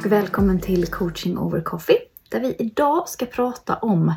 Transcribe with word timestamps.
och 0.00 0.12
välkommen 0.12 0.60
till 0.60 0.86
coaching 0.86 1.38
over 1.38 1.60
coffee 1.60 1.98
där 2.28 2.40
vi 2.40 2.56
idag 2.58 3.08
ska 3.08 3.26
prata 3.26 3.76
om 3.76 4.14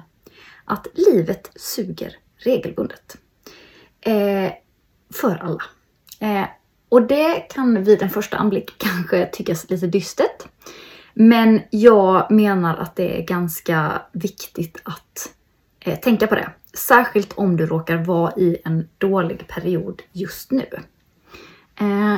att 0.65 0.87
livet 0.93 1.51
suger 1.55 2.15
regelbundet. 2.37 3.17
Eh, 4.01 4.51
för 5.13 5.35
alla. 5.35 5.63
Eh, 6.19 6.47
och 6.89 7.07
det 7.07 7.39
kan 7.49 7.83
vid 7.83 8.01
en 8.01 8.09
första 8.09 8.37
anblick 8.37 8.71
kanske 8.77 9.25
tyckas 9.25 9.69
lite 9.69 9.87
dystert. 9.87 10.43
Men 11.13 11.61
jag 11.69 12.31
menar 12.31 12.77
att 12.77 12.95
det 12.95 13.19
är 13.19 13.25
ganska 13.25 14.01
viktigt 14.11 14.81
att 14.83 15.33
eh, 15.79 15.99
tänka 15.99 16.27
på 16.27 16.35
det. 16.35 16.51
Särskilt 16.73 17.33
om 17.33 17.57
du 17.57 17.65
råkar 17.65 17.97
vara 17.97 18.33
i 18.35 18.57
en 18.65 18.89
dålig 18.97 19.47
period 19.47 20.01
just 20.11 20.51
nu. 20.51 20.67
Eh, 21.75 22.17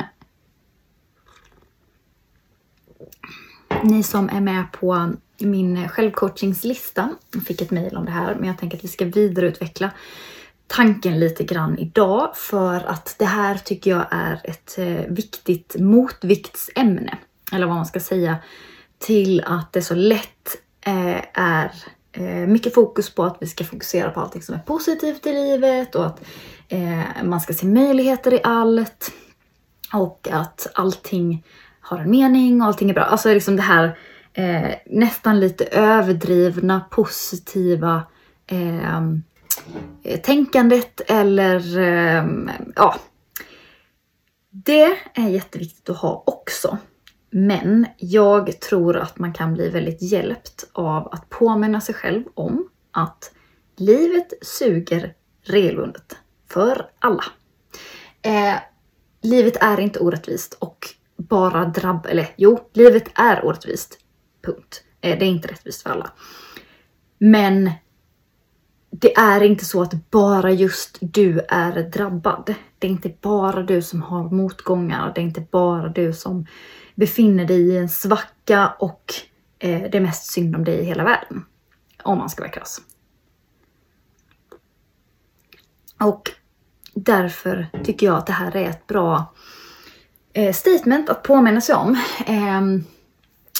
ni 3.86 4.02
som 4.02 4.28
är 4.28 4.40
med 4.40 4.72
på 4.72 5.12
min 5.38 5.88
självcoachingslista 5.88 7.10
fick 7.46 7.62
ett 7.62 7.70
mejl 7.70 7.96
om 7.96 8.04
det 8.04 8.10
här, 8.10 8.34
men 8.34 8.48
jag 8.48 8.58
tänker 8.58 8.76
att 8.76 8.84
vi 8.84 8.88
ska 8.88 9.04
vidareutveckla 9.04 9.90
tanken 10.66 11.20
lite 11.20 11.44
grann 11.44 11.78
idag 11.78 12.36
för 12.36 12.74
att 12.74 13.14
det 13.18 13.24
här 13.24 13.58
tycker 13.58 13.90
jag 13.90 14.06
är 14.10 14.40
ett 14.44 14.78
eh, 14.78 15.12
viktigt 15.14 15.76
motviktsämne. 15.78 17.18
Eller 17.52 17.66
vad 17.66 17.76
man 17.76 17.86
ska 17.86 18.00
säga 18.00 18.36
till 18.98 19.42
att 19.46 19.72
det 19.72 19.82
så 19.82 19.94
lätt 19.94 20.56
eh, 20.86 21.22
är 21.32 21.72
eh, 22.12 22.46
mycket 22.46 22.74
fokus 22.74 23.14
på 23.14 23.24
att 23.24 23.36
vi 23.40 23.46
ska 23.46 23.64
fokusera 23.64 24.10
på 24.10 24.20
allting 24.20 24.42
som 24.42 24.54
är 24.54 24.58
positivt 24.58 25.26
i 25.26 25.32
livet 25.32 25.94
och 25.94 26.06
att 26.06 26.22
man 27.24 27.40
ska 27.40 27.54
se 27.54 27.66
möjligheter 27.66 28.34
i 28.34 28.40
allt 28.44 29.12
och 29.92 30.28
att 30.32 30.66
allting 30.74 31.44
har 31.86 31.98
en 31.98 32.10
mening 32.10 32.60
och 32.60 32.66
allting 32.66 32.90
är 32.90 32.94
bra. 32.94 33.04
Alltså 33.04 33.34
liksom 33.34 33.56
det 33.56 33.62
här 33.62 33.98
eh, 34.32 34.74
nästan 34.86 35.40
lite 35.40 35.64
överdrivna 35.64 36.80
positiva 36.90 38.02
eh, 38.46 38.96
eh, 40.02 40.20
tänkandet 40.22 41.00
eller 41.06 41.78
eh, 41.78 42.24
ja. 42.76 42.96
Det 44.50 44.96
är 45.14 45.28
jätteviktigt 45.28 45.90
att 45.90 45.96
ha 45.96 46.22
också. 46.26 46.78
Men 47.30 47.86
jag 47.98 48.60
tror 48.60 48.96
att 48.96 49.18
man 49.18 49.32
kan 49.32 49.54
bli 49.54 49.68
väldigt 49.68 50.02
hjälpt 50.02 50.68
av 50.72 51.08
att 51.12 51.28
påminna 51.28 51.80
sig 51.80 51.94
själv 51.94 52.24
om 52.34 52.68
att 52.90 53.30
livet 53.76 54.32
suger 54.42 55.14
regelbundet 55.42 56.16
för 56.48 56.90
alla. 56.98 57.24
Eh, 58.22 58.54
livet 59.22 59.56
är 59.56 59.80
inte 59.80 59.98
orättvist 59.98 60.54
och 60.54 60.95
bara 61.16 61.64
drabbar, 61.64 62.10
eller 62.10 62.28
jo, 62.36 62.70
livet 62.72 63.10
är 63.14 63.44
orättvist. 63.44 63.98
Punkt. 64.42 64.84
Eh, 65.00 65.18
det 65.18 65.24
är 65.24 65.28
inte 65.28 65.48
rättvist 65.48 65.82
för 65.82 65.90
alla. 65.90 66.10
Men 67.18 67.70
det 68.90 69.16
är 69.16 69.42
inte 69.42 69.64
så 69.64 69.82
att 69.82 70.10
bara 70.10 70.50
just 70.50 70.98
du 71.00 71.40
är 71.48 71.82
drabbad. 71.82 72.54
Det 72.78 72.86
är 72.86 72.90
inte 72.90 73.12
bara 73.20 73.62
du 73.62 73.82
som 73.82 74.02
har 74.02 74.30
motgångar. 74.30 75.12
Det 75.14 75.20
är 75.20 75.24
inte 75.24 75.40
bara 75.40 75.88
du 75.88 76.12
som 76.12 76.46
befinner 76.94 77.44
dig 77.44 77.68
i 77.68 77.76
en 77.76 77.88
svacka 77.88 78.68
och 78.78 79.14
eh, 79.58 79.82
det 79.90 79.96
är 79.96 80.00
mest 80.00 80.32
synd 80.32 80.56
om 80.56 80.64
dig 80.64 80.78
i 80.78 80.84
hela 80.84 81.04
världen. 81.04 81.44
Om 82.02 82.18
man 82.18 82.30
ska 82.30 82.42
vara 82.42 82.52
krass. 82.52 82.80
Och 86.00 86.30
därför 86.94 87.66
tycker 87.84 88.06
jag 88.06 88.16
att 88.16 88.26
det 88.26 88.32
här 88.32 88.56
är 88.56 88.70
ett 88.70 88.86
bra 88.86 89.34
Eh, 90.36 90.52
statement 90.52 91.10
att 91.10 91.22
påminna 91.22 91.60
sig 91.60 91.74
om. 91.74 91.98
Ehm, 92.26 92.84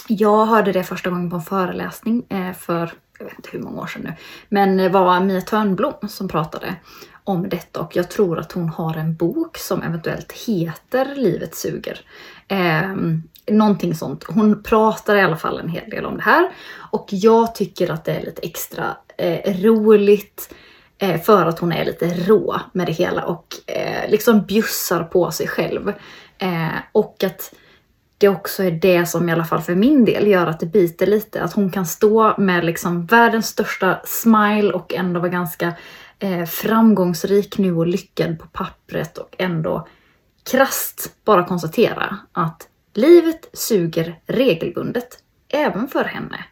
jag 0.09 0.47
hörde 0.47 0.73
det 0.73 0.85
första 0.85 1.11
gången 1.11 1.31
på 1.31 1.37
en 1.37 1.43
föreläsning 1.43 2.27
eh, 2.29 2.53
för, 2.53 2.93
jag 3.19 3.25
vet 3.25 3.37
inte 3.37 3.49
hur 3.53 3.61
många 3.61 3.83
år 3.83 3.87
sedan 3.87 4.03
nu, 4.03 4.13
men 4.49 4.77
det 4.77 4.89
var 4.89 5.21
Mia 5.21 5.41
Törnblom 5.41 6.09
som 6.09 6.29
pratade 6.29 6.75
om 7.25 7.49
detta 7.49 7.81
och 7.81 7.97
jag 7.97 8.11
tror 8.11 8.39
att 8.39 8.53
hon 8.53 8.69
har 8.69 8.97
en 8.97 9.15
bok 9.15 9.59
som 9.59 9.83
eventuellt 9.83 10.33
heter 10.33 11.15
Livet 11.15 11.55
suger. 11.55 12.01
Eh, 12.49 12.95
någonting 13.47 13.95
sånt. 13.95 14.25
Hon 14.25 14.63
pratar 14.63 15.17
i 15.17 15.23
alla 15.23 15.37
fall 15.37 15.59
en 15.59 15.69
hel 15.69 15.91
del 15.91 16.07
om 16.07 16.17
det 16.17 16.23
här 16.23 16.51
och 16.91 17.09
jag 17.11 17.55
tycker 17.55 17.91
att 17.91 18.05
det 18.05 18.13
är 18.13 18.23
lite 18.25 18.43
extra 18.43 18.97
eh, 19.19 19.55
roligt 19.63 20.55
eh, 20.99 21.21
för 21.21 21.47
att 21.47 21.59
hon 21.59 21.73
är 21.73 21.85
lite 21.85 22.15
rå 22.15 22.61
med 22.73 22.87
det 22.87 22.93
hela 22.93 23.25
och 23.25 23.47
eh, 23.67 24.11
liksom 24.11 24.43
bjussar 24.43 25.05
på 25.05 25.31
sig 25.31 25.49
själv. 25.49 25.93
Eh, 26.39 26.79
och 26.93 27.25
att 27.25 27.55
det 28.19 28.29
också 28.29 28.63
är 28.63 28.71
det 28.71 29.07
som 29.07 29.29
i 29.29 29.33
alla 29.33 29.45
fall 29.45 29.63
för 29.63 29.75
min 29.75 30.05
del 30.05 30.27
gör 30.27 30.47
att 30.47 30.61
det 30.61 30.67
biter 30.67 31.07
lite. 31.07 31.43
Att 31.43 31.53
hon 31.53 31.71
kan 31.71 31.87
stå 31.87 32.35
med 32.39 32.65
liksom 32.65 33.07
världens 33.07 33.47
största 33.47 34.01
smile 34.05 34.73
och 34.73 34.95
ändå 34.95 35.21
vara 35.21 35.31
ganska 35.31 35.73
eh, 36.19 36.45
framgångsrik 36.45 37.59
nu 37.59 37.77
och 37.77 37.87
lyckad 37.87 38.39
på 38.39 38.47
pappret 38.47 39.19
och 39.19 39.35
ändå 39.39 39.89
krast 40.51 41.15
bara 41.25 41.45
konstatera 41.45 42.19
att 42.33 42.69
livet 42.95 43.49
suger 43.53 44.21
regelbundet 44.27 45.19
även 45.49 45.89
för 45.89 46.05
henne. 46.05 46.45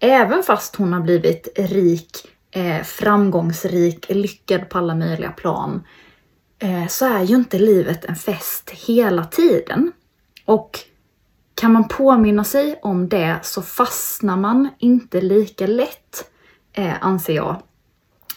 Även 0.00 0.42
fast 0.42 0.76
hon 0.76 0.92
har 0.92 1.00
blivit 1.00 1.48
rik, 1.56 2.10
eh, 2.50 2.82
framgångsrik, 2.82 4.06
lyckad 4.08 4.68
på 4.68 4.78
alla 4.78 4.94
möjliga 4.94 5.30
plan 5.30 5.74
eh, 5.74 6.07
Eh, 6.58 6.86
så 6.86 7.06
är 7.06 7.22
ju 7.22 7.36
inte 7.36 7.58
livet 7.58 8.04
en 8.04 8.16
fest 8.16 8.70
hela 8.70 9.24
tiden. 9.24 9.92
Och 10.44 10.78
kan 11.54 11.72
man 11.72 11.88
påminna 11.88 12.44
sig 12.44 12.78
om 12.82 13.08
det 13.08 13.38
så 13.42 13.62
fastnar 13.62 14.36
man 14.36 14.68
inte 14.78 15.20
lika 15.20 15.66
lätt, 15.66 16.30
eh, 16.72 16.94
anser 17.00 17.34
jag, 17.34 17.62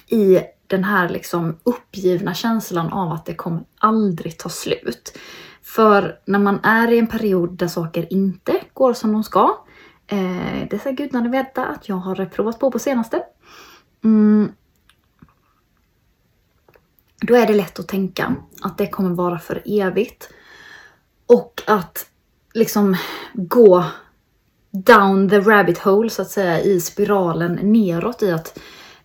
i 0.07 0.39
den 0.67 0.83
här 0.83 1.09
liksom 1.09 1.57
uppgivna 1.63 2.33
känslan 2.33 2.93
av 2.93 3.11
att 3.11 3.25
det 3.25 3.35
kommer 3.35 3.63
aldrig 3.77 4.37
ta 4.37 4.49
slut. 4.49 5.17
För 5.63 6.19
när 6.25 6.39
man 6.39 6.59
är 6.63 6.91
i 6.91 6.99
en 6.99 7.07
period 7.07 7.49
där 7.51 7.67
saker 7.67 8.13
inte 8.13 8.61
går 8.73 8.93
som 8.93 9.11
de 9.11 9.23
ska, 9.23 9.57
eh, 10.07 10.67
det 10.69 10.79
ska 10.79 10.91
gudarna 10.91 11.29
veta 11.29 11.65
att 11.65 11.89
jag 11.89 11.95
har 11.95 12.25
provat 12.25 12.59
på 12.59 12.71
på 12.71 12.79
senaste. 12.79 13.23
Mm, 14.03 14.51
då 17.21 17.35
är 17.35 17.47
det 17.47 17.53
lätt 17.53 17.79
att 17.79 17.87
tänka 17.87 18.35
att 18.61 18.77
det 18.77 18.87
kommer 18.87 19.09
vara 19.09 19.39
för 19.39 19.61
evigt. 19.65 20.29
Och 21.25 21.61
att 21.67 22.05
liksom 22.53 22.97
gå 23.33 23.85
down 24.71 25.29
the 25.29 25.39
rabbit 25.39 25.77
hole 25.77 26.09
så 26.09 26.21
att 26.21 26.31
säga 26.31 26.61
i 26.61 26.81
spiralen 26.81 27.59
neråt 27.61 28.23
i 28.23 28.31
att 28.31 28.59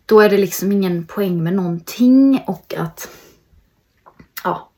då 0.06 0.20
är 0.20 0.30
det 0.30 0.38
liksom 0.38 0.72
ingen 0.72 1.06
poäng 1.06 1.42
med 1.42 1.54
någonting 1.54 2.44
och 2.46 2.74
att 2.78 3.08
ja, 4.44 4.70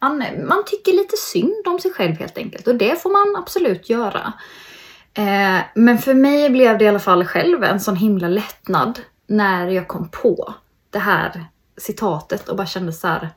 man, 0.00 0.24
man 0.48 0.64
tycker 0.66 0.92
lite 0.92 1.16
synd 1.16 1.66
om 1.66 1.78
sig 1.78 1.92
själv 1.92 2.14
helt 2.14 2.38
enkelt 2.38 2.66
och 2.66 2.74
det 2.74 3.02
får 3.02 3.10
man 3.10 3.42
absolut 3.42 3.90
göra. 3.90 4.32
Eh, 5.14 5.60
men 5.74 5.98
för 5.98 6.14
mig 6.14 6.50
blev 6.50 6.78
det 6.78 6.84
i 6.84 6.88
alla 6.88 6.98
fall 6.98 7.24
själv 7.24 7.64
en 7.64 7.80
sån 7.80 7.96
himla 7.96 8.28
lättnad 8.28 9.00
när 9.26 9.68
jag 9.68 9.88
kom 9.88 10.08
på 10.08 10.54
det 10.90 10.98
här 10.98 11.46
citatet 11.76 12.48
och 12.48 12.56
bara 12.56 12.66
kände 12.66 12.92
så 12.92 13.08
här. 13.08 13.30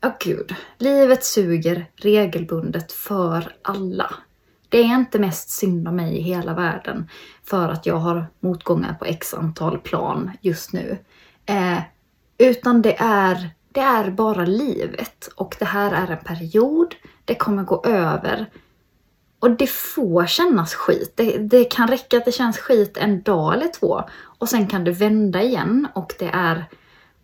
Ja 0.00 0.08
oh, 0.08 0.14
gud, 0.20 0.54
livet 0.78 1.24
suger 1.24 1.86
regelbundet 1.96 2.92
för 2.92 3.56
alla. 3.62 4.14
Det 4.68 4.78
är 4.78 4.94
inte 4.94 5.18
mest 5.18 5.50
synd 5.50 5.88
om 5.88 5.96
mig 5.96 6.16
i 6.16 6.20
hela 6.20 6.54
världen 6.54 7.08
för 7.44 7.68
att 7.68 7.86
jag 7.86 7.96
har 7.96 8.26
motgångar 8.40 8.94
på 8.94 9.04
x 9.04 9.34
antal 9.34 9.78
plan 9.78 10.30
just 10.40 10.72
nu. 10.72 10.98
Eh, 11.46 11.78
utan 12.38 12.82
det 12.82 12.96
är, 12.98 13.50
det 13.72 13.80
är 13.80 14.10
bara 14.10 14.44
livet 14.44 15.28
och 15.36 15.56
det 15.58 15.64
här 15.64 15.92
är 15.92 16.12
en 16.12 16.24
period. 16.24 16.94
Det 17.24 17.34
kommer 17.34 17.62
gå 17.62 17.84
över. 17.84 18.46
Och 19.38 19.50
det 19.50 19.70
får 19.70 20.26
kännas 20.26 20.74
skit. 20.74 21.12
Det, 21.16 21.38
det 21.38 21.64
kan 21.64 21.88
räcka 21.88 22.16
att 22.16 22.24
det 22.24 22.32
känns 22.32 22.58
skit 22.58 22.96
en 22.96 23.22
dag 23.22 23.54
eller 23.54 23.68
två 23.68 24.02
och 24.38 24.48
sen 24.48 24.66
kan 24.66 24.84
det 24.84 24.92
vända 24.92 25.42
igen 25.42 25.88
och 25.94 26.14
det 26.18 26.30
är 26.32 26.64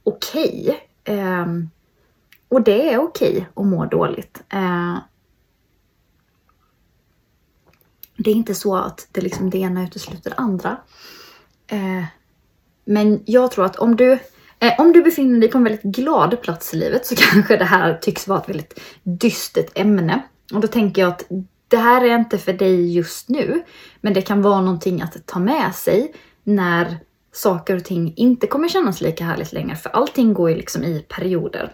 okej. 0.04 0.80
Okay. 1.02 1.16
Eh, 1.16 1.46
och 2.48 2.62
det 2.62 2.92
är 2.92 2.98
okej 2.98 3.30
okay 3.30 3.44
att 3.54 3.66
må 3.66 3.86
dåligt. 3.86 4.42
Eh, 4.48 4.98
Det 8.24 8.30
är 8.30 8.34
inte 8.34 8.54
så 8.54 8.76
att 8.76 9.08
det, 9.12 9.20
liksom, 9.20 9.50
det 9.50 9.58
ena 9.58 9.84
utesluter 9.84 10.30
det 10.30 10.36
andra. 10.36 10.76
Eh, 11.66 12.04
men 12.84 13.22
jag 13.26 13.50
tror 13.50 13.64
att 13.64 13.76
om 13.76 13.96
du, 13.96 14.12
eh, 14.58 14.72
om 14.78 14.92
du 14.92 15.02
befinner 15.02 15.40
dig 15.40 15.50
på 15.50 15.58
en 15.58 15.64
väldigt 15.64 15.82
glad 15.82 16.42
plats 16.42 16.74
i 16.74 16.76
livet 16.76 17.06
så 17.06 17.14
kanske 17.32 17.56
det 17.56 17.64
här 17.64 17.94
tycks 17.94 18.28
vara 18.28 18.40
ett 18.40 18.48
väldigt 18.48 18.80
dystert 19.02 19.78
ämne. 19.78 20.22
Och 20.52 20.60
då 20.60 20.68
tänker 20.68 21.02
jag 21.02 21.08
att 21.08 21.24
det 21.68 21.76
här 21.76 22.04
är 22.04 22.16
inte 22.18 22.38
för 22.38 22.52
dig 22.52 22.92
just 22.92 23.28
nu, 23.28 23.62
men 24.00 24.14
det 24.14 24.22
kan 24.22 24.42
vara 24.42 24.60
någonting 24.60 25.02
att 25.02 25.26
ta 25.26 25.38
med 25.38 25.74
sig 25.74 26.14
när 26.42 26.98
saker 27.32 27.76
och 27.76 27.84
ting 27.84 28.12
inte 28.16 28.46
kommer 28.46 28.68
kännas 28.68 29.00
lika 29.00 29.24
härligt 29.24 29.52
längre. 29.52 29.76
För 29.76 29.90
allting 29.90 30.34
går 30.34 30.50
ju 30.50 30.56
liksom 30.56 30.84
i 30.84 31.04
perioder. 31.08 31.72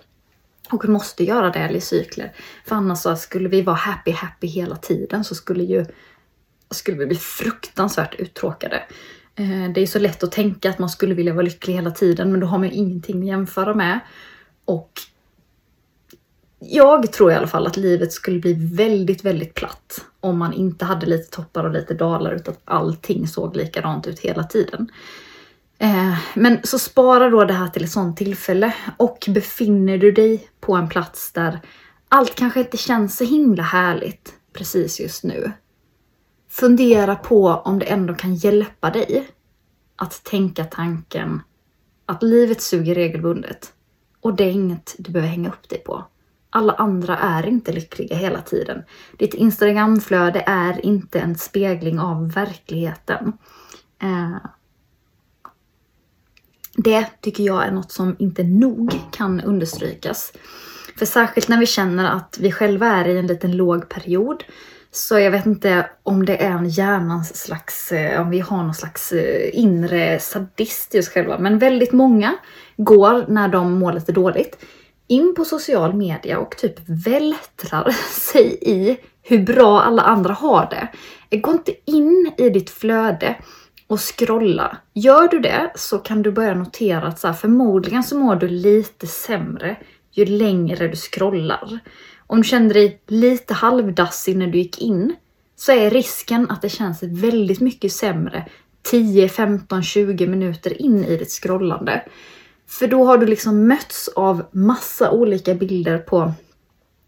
Och 0.70 0.84
vi 0.84 0.88
måste 0.88 1.24
göra 1.24 1.50
det 1.50 1.70
i 1.70 1.80
cykler. 1.80 2.32
För 2.64 2.76
annars 2.76 2.98
så 2.98 3.16
skulle 3.16 3.48
vi 3.48 3.62
vara 3.62 3.76
happy 3.76 4.10
happy 4.10 4.46
hela 4.46 4.76
tiden 4.76 5.24
så 5.24 5.34
skulle 5.34 5.64
ju 5.64 5.86
skulle 6.70 6.98
vi 6.98 7.06
bli 7.06 7.16
fruktansvärt 7.16 8.14
uttråkade. 8.14 8.82
Eh, 9.34 9.72
det 9.74 9.80
är 9.80 9.86
så 9.86 9.98
lätt 9.98 10.22
att 10.22 10.32
tänka 10.32 10.70
att 10.70 10.78
man 10.78 10.88
skulle 10.88 11.14
vilja 11.14 11.34
vara 11.34 11.44
lycklig 11.44 11.74
hela 11.74 11.90
tiden 11.90 12.30
men 12.30 12.40
då 12.40 12.46
har 12.46 12.58
man 12.58 12.70
ingenting 12.72 13.20
att 13.20 13.26
jämföra 13.26 13.74
med. 13.74 14.00
Och 14.64 14.90
jag 16.58 17.12
tror 17.12 17.32
i 17.32 17.34
alla 17.34 17.46
fall 17.46 17.66
att 17.66 17.76
livet 17.76 18.12
skulle 18.12 18.40
bli 18.40 18.52
väldigt, 18.52 19.24
väldigt 19.24 19.54
platt 19.54 20.04
om 20.20 20.38
man 20.38 20.52
inte 20.52 20.84
hade 20.84 21.06
lite 21.06 21.30
toppar 21.30 21.64
och 21.64 21.72
lite 21.72 21.94
dalar 21.94 22.32
utan 22.32 22.54
att 22.54 22.62
allting 22.64 23.28
såg 23.28 23.56
likadant 23.56 24.06
ut 24.06 24.18
hela 24.18 24.44
tiden. 24.44 24.88
Eh, 25.78 26.18
men 26.34 26.58
så 26.62 26.78
spara 26.78 27.30
då 27.30 27.44
det 27.44 27.52
här 27.52 27.68
till 27.68 27.84
ett 27.84 27.90
sånt 27.90 28.16
tillfälle 28.16 28.74
och 28.96 29.24
befinner 29.28 29.98
du 29.98 30.12
dig 30.12 30.48
på 30.60 30.74
en 30.74 30.88
plats 30.88 31.32
där 31.32 31.60
allt 32.08 32.34
kanske 32.34 32.60
inte 32.60 32.76
känns 32.76 33.16
så 33.16 33.24
himla 33.24 33.62
härligt 33.62 34.34
precis 34.52 35.00
just 35.00 35.24
nu. 35.24 35.52
Fundera 36.48 37.16
på 37.16 37.48
om 37.48 37.78
det 37.78 37.84
ändå 37.84 38.14
kan 38.14 38.34
hjälpa 38.34 38.90
dig 38.90 39.28
att 39.96 40.24
tänka 40.24 40.64
tanken 40.64 41.40
att 42.06 42.22
livet 42.22 42.62
suger 42.62 42.94
regelbundet 42.94 43.72
och 44.20 44.36
det 44.36 44.44
är 44.44 44.50
inget 44.50 44.94
du 44.98 45.12
behöver 45.12 45.30
hänga 45.30 45.48
upp 45.48 45.68
dig 45.68 45.78
på. 45.78 46.04
Alla 46.50 46.72
andra 46.72 47.18
är 47.18 47.46
inte 47.46 47.72
lyckliga 47.72 48.16
hela 48.16 48.40
tiden. 48.40 48.82
Ditt 49.18 49.34
Instagramflöde 49.34 50.44
är 50.46 50.86
inte 50.86 51.20
en 51.20 51.38
spegling 51.38 52.00
av 52.00 52.32
verkligheten. 52.32 53.32
Eh, 54.02 54.36
det 56.76 57.06
tycker 57.20 57.44
jag 57.44 57.66
är 57.66 57.70
något 57.70 57.92
som 57.92 58.16
inte 58.18 58.42
nog 58.42 59.00
kan 59.12 59.40
understrykas. 59.40 60.32
För 60.98 61.06
särskilt 61.06 61.48
när 61.48 61.58
vi 61.58 61.66
känner 61.66 62.16
att 62.16 62.38
vi 62.40 62.52
själva 62.52 62.86
är 62.86 63.08
i 63.08 63.18
en 63.18 63.26
liten 63.26 63.56
låg 63.56 63.88
period 63.88 64.44
så 64.90 65.18
jag 65.18 65.30
vet 65.30 65.46
inte 65.46 65.90
om 66.02 66.26
det 66.26 66.44
är 66.44 66.50
en 66.50 66.68
hjärnans 66.68 67.36
slags, 67.36 67.92
eh, 67.92 68.20
om 68.20 68.30
vi 68.30 68.40
har 68.40 68.62
någon 68.62 68.74
slags 68.74 69.12
eh, 69.12 69.58
inre 69.58 70.18
sadist 70.18 70.94
i 70.94 71.00
oss 71.00 71.08
själva. 71.08 71.38
Men 71.38 71.58
väldigt 71.58 71.92
många 71.92 72.34
går 72.76 73.24
när 73.28 73.48
de 73.48 73.78
mår 73.78 73.92
lite 73.92 74.12
dåligt 74.12 74.64
in 75.08 75.34
på 75.36 75.44
social 75.44 75.94
media 75.94 76.38
och 76.38 76.56
typ 76.56 76.74
vältrar 76.86 77.90
sig 78.10 78.58
i 78.62 78.98
hur 79.22 79.38
bra 79.38 79.80
alla 79.80 80.02
andra 80.02 80.32
har 80.32 80.68
det. 80.70 80.88
Gå 81.36 81.52
inte 81.52 81.72
in 81.84 82.32
i 82.38 82.50
ditt 82.50 82.70
flöde 82.70 83.36
och 83.86 84.00
scrolla. 84.00 84.76
Gör 84.92 85.28
du 85.28 85.40
det 85.40 85.72
så 85.74 85.98
kan 85.98 86.22
du 86.22 86.32
börja 86.32 86.54
notera 86.54 87.06
att 87.06 87.18
så 87.18 87.26
här, 87.26 87.34
förmodligen 87.34 88.04
så 88.04 88.18
mår 88.18 88.36
du 88.36 88.48
lite 88.48 89.06
sämre 89.06 89.76
ju 90.12 90.24
längre 90.24 90.88
du 90.88 90.96
scrollar. 90.96 91.78
Om 92.26 92.38
du 92.38 92.44
kände 92.48 92.74
dig 92.74 93.00
lite 93.06 93.54
halvdassig 93.54 94.36
när 94.36 94.46
du 94.46 94.58
gick 94.58 94.80
in 94.80 95.16
så 95.56 95.72
är 95.72 95.90
risken 95.90 96.50
att 96.50 96.62
det 96.62 96.68
känns 96.68 97.02
väldigt 97.02 97.60
mycket 97.60 97.92
sämre 97.92 98.48
10, 98.82 99.28
15, 99.28 99.82
20 99.82 100.26
minuter 100.26 100.82
in 100.82 101.04
i 101.04 101.16
ditt 101.16 101.30
scrollande. 101.30 102.04
För 102.66 102.86
då 102.86 103.04
har 103.04 103.18
du 103.18 103.26
liksom 103.26 103.68
mötts 103.68 104.08
av 104.08 104.46
massa 104.52 105.10
olika 105.10 105.54
bilder 105.54 105.98
på 105.98 106.32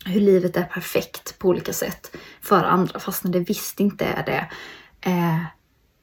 hur 0.04 0.20
livet 0.20 0.56
är 0.56 0.62
perfekt 0.62 1.38
på 1.38 1.48
olika 1.48 1.72
sätt 1.72 2.16
för 2.40 2.64
andra 2.64 3.00
fastän 3.00 3.32
det 3.32 3.40
visst 3.40 3.80
inte 3.80 4.04
är 4.04 4.25
det. 4.25 4.48
Eh, 5.10 5.44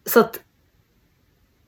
så 0.05 0.19
att 0.19 0.39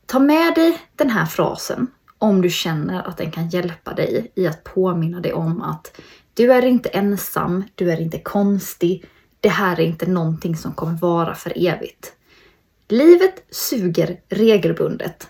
ta 0.07 0.19
med 0.19 0.55
dig 0.55 0.79
den 0.95 1.09
här 1.09 1.25
frasen 1.25 1.87
om 2.17 2.41
du 2.41 2.49
känner 2.49 3.07
att 3.07 3.17
den 3.17 3.31
kan 3.31 3.49
hjälpa 3.49 3.93
dig 3.93 4.31
i 4.35 4.47
att 4.47 4.63
påminna 4.63 5.19
dig 5.19 5.33
om 5.33 5.61
att 5.61 6.01
du 6.33 6.53
är 6.53 6.65
inte 6.65 6.89
ensam, 6.89 7.63
du 7.75 7.91
är 7.91 8.01
inte 8.01 8.19
konstig, 8.19 9.05
det 9.39 9.49
här 9.49 9.79
är 9.79 9.83
inte 9.83 10.05
någonting 10.05 10.55
som 10.55 10.73
kommer 10.73 10.97
vara 10.97 11.35
för 11.35 11.53
evigt. 11.67 12.13
Livet 12.87 13.43
suger 13.51 14.19
regelbundet. 14.29 15.27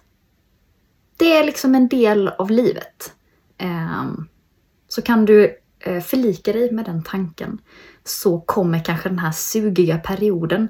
Det 1.17 1.37
är 1.37 1.43
liksom 1.43 1.75
en 1.75 1.87
del 1.87 2.27
av 2.27 2.51
livet. 2.51 3.13
Ehm, 3.57 4.27
så 4.87 5.01
kan 5.01 5.25
du 5.25 5.57
eh, 5.79 6.01
förlika 6.01 6.53
dig 6.53 6.71
med 6.71 6.85
den 6.85 7.03
tanken 7.03 7.61
så 8.03 8.39
kommer 8.39 8.83
kanske 8.83 9.09
den 9.09 9.19
här 9.19 9.31
sugiga 9.31 9.97
perioden 9.97 10.67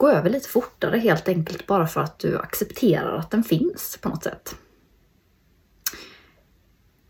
gå 0.00 0.08
över 0.08 0.30
lite 0.30 0.48
fortare 0.48 0.98
helt 0.98 1.28
enkelt 1.28 1.66
bara 1.66 1.86
för 1.86 2.00
att 2.00 2.18
du 2.18 2.38
accepterar 2.38 3.16
att 3.18 3.30
den 3.30 3.44
finns 3.44 3.98
på 4.02 4.08
något 4.08 4.24
sätt. 4.24 4.54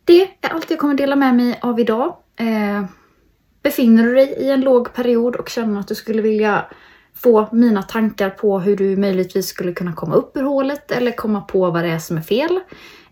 Det 0.05 0.23
är 0.23 0.49
allt 0.51 0.71
jag 0.71 0.79
kommer 0.79 0.95
dela 0.95 1.17
med 1.17 1.35
mig 1.35 1.59
av 1.63 1.81
idag. 1.81 2.17
Eh, 2.37 2.85
befinner 3.63 4.05
du 4.05 4.15
dig 4.15 4.29
i 4.29 4.51
en 4.51 4.61
låg 4.61 4.93
period 4.93 5.37
och 5.37 5.49
känner 5.49 5.81
att 5.81 5.89
du 5.89 5.95
skulle 5.95 6.23
vilja 6.23 6.67
få 7.15 7.49
mina 7.53 7.83
tankar 7.83 8.31
på 8.31 8.61
hur 8.61 8.77
du 8.77 8.97
möjligtvis 8.97 9.49
skulle 9.49 9.73
kunna 9.73 9.93
komma 9.93 10.15
upp 10.15 10.37
ur 10.37 10.43
hålet 10.43 10.93
eller 10.93 11.13
komma 11.13 11.41
på 11.41 11.71
vad 11.71 11.85
det 11.85 11.91
är 11.91 11.99
som 11.99 12.17
är 12.17 12.23
fel. 12.23 12.61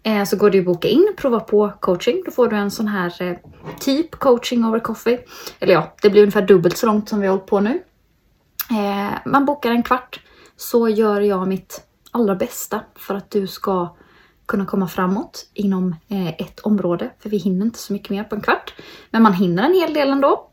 Eh, 0.03 0.25
så 0.25 0.37
går 0.37 0.51
det 0.51 0.59
att 0.59 0.65
boka 0.65 0.89
in, 0.89 1.15
prova 1.17 1.41
på 1.41 1.73
coaching. 1.81 2.23
Då 2.25 2.31
får 2.31 2.49
du 2.49 2.57
en 2.57 2.71
sån 2.71 2.89
här 2.89 3.23
eh, 3.23 3.37
typ 3.81 4.11
coaching 4.11 4.65
over 4.65 4.79
coffee. 4.81 5.19
Eller 5.61 5.73
ja, 5.73 5.95
det 6.03 6.11
blir 6.11 6.23
ungefär 6.23 6.47
dubbelt 6.47 6.77
så 6.77 6.87
långt 6.87 7.09
som 7.09 7.21
vi 7.21 7.27
har 7.27 7.35
hållit 7.35 7.47
på 7.47 7.61
nu. 7.61 7.81
Eh, 8.71 9.19
man 9.25 9.45
bokar 9.45 9.71
en 9.71 9.83
kvart 9.83 10.21
så 10.57 10.89
gör 10.89 11.21
jag 11.21 11.49
mitt 11.49 11.83
allra 12.11 12.35
bästa 12.35 12.81
för 12.95 13.15
att 13.15 13.31
du 13.31 13.47
ska 13.47 13.97
kunna 14.47 14.67
komma 14.67 14.89
framåt 14.89 15.51
inom 15.55 15.95
eh, 16.09 16.29
ett 16.29 16.61
område. 16.61 17.11
För 17.19 17.31
vi 17.31 17.37
hinner 17.37 17.67
inte 17.67 17.79
så 17.79 17.93
mycket 17.93 18.11
mer 18.11 18.25
på 18.25 18.35
en 18.35 18.41
kvart. 18.41 18.75
Men 19.11 19.23
man 19.23 19.33
hinner 19.33 19.63
en 19.63 19.75
hel 19.75 19.95
del 19.95 20.11
ändå. 20.11 20.51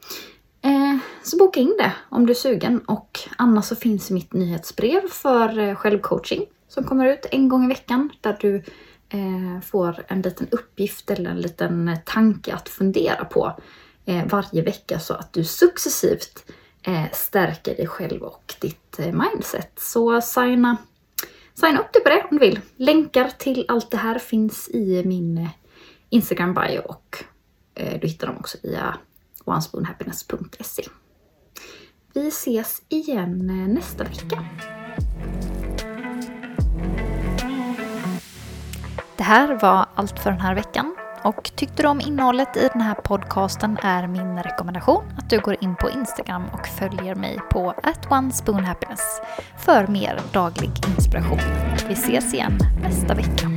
Eh, 0.61 0.97
så 1.23 1.37
boka 1.37 1.59
in 1.59 1.75
det 1.77 1.91
om 2.09 2.25
du 2.25 2.31
är 2.31 2.35
sugen. 2.35 2.79
Och 2.79 3.19
annars 3.37 3.65
så 3.65 3.75
finns 3.75 4.11
mitt 4.11 4.33
nyhetsbrev 4.33 5.01
för 5.09 5.59
eh, 5.59 5.75
självcoaching 5.75 6.45
som 6.67 6.83
kommer 6.83 7.05
ut 7.05 7.25
en 7.31 7.49
gång 7.49 7.65
i 7.65 7.67
veckan. 7.67 8.09
Där 8.21 8.37
du 8.41 8.55
eh, 9.09 9.61
får 9.63 10.05
en 10.07 10.21
liten 10.21 10.47
uppgift 10.51 11.09
eller 11.11 11.29
en 11.29 11.41
liten 11.41 11.97
tanke 12.05 12.53
att 12.53 12.69
fundera 12.69 13.25
på 13.25 13.59
eh, 14.05 14.25
varje 14.25 14.61
vecka 14.61 14.99
så 14.99 15.13
att 15.13 15.33
du 15.33 15.43
successivt 15.43 16.51
Eh, 16.87 17.11
stärker 17.11 17.75
dig 17.75 17.87
själv 17.87 18.23
och 18.23 18.55
ditt 18.61 18.99
eh, 18.99 19.13
mindset. 19.13 19.79
Så 19.79 20.21
signa 20.21 20.77
signa 21.53 21.79
upp 21.79 21.93
dig 21.93 22.03
på 22.03 22.09
det 22.09 22.27
om 22.29 22.37
du 22.37 22.39
vill. 22.39 22.59
Länkar 22.75 23.29
till 23.37 23.65
allt 23.67 23.91
det 23.91 23.97
här 23.97 24.19
finns 24.19 24.69
i 24.69 25.03
min 25.05 25.37
eh, 25.37 25.49
Instagram 26.09 26.53
bio 26.53 26.79
och 26.79 27.23
du 28.01 28.07
hittar 28.07 28.27
dem 28.27 28.37
också 28.37 28.57
via 28.63 28.97
onespoonhappiness.se. 29.43 30.83
Vi 32.13 32.27
ses 32.27 32.81
igen 32.89 33.67
nästa 33.73 34.03
vecka. 34.03 34.45
Det 39.17 39.23
här 39.23 39.59
var 39.61 39.85
allt 39.95 40.19
för 40.19 40.31
den 40.31 40.41
här 40.41 40.55
veckan. 40.55 40.95
Och 41.25 41.51
tyckte 41.55 41.83
du 41.83 41.87
om 41.87 42.01
innehållet 42.01 42.57
i 42.57 42.69
den 42.73 42.81
här 42.81 42.93
podcasten 42.93 43.77
är 43.83 44.07
min 44.07 44.43
rekommendation 44.43 45.03
att 45.17 45.29
du 45.29 45.39
går 45.39 45.55
in 45.61 45.75
på 45.75 45.89
Instagram 45.89 46.43
och 46.53 46.67
följer 46.67 47.15
mig 47.15 47.39
på 47.51 47.73
@onespoonhappiness 48.09 49.21
för 49.57 49.87
mer 49.87 50.19
daglig 50.31 50.71
inspiration. 50.97 51.39
Vi 51.87 51.93
ses 51.93 52.33
igen 52.33 52.57
nästa 52.83 53.13
vecka. 53.13 53.49